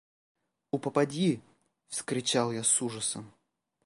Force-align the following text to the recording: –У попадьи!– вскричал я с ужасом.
–У 0.71 0.79
попадьи!– 0.79 1.43
вскричал 1.89 2.51
я 2.51 2.63
с 2.63 2.81
ужасом. 2.81 3.31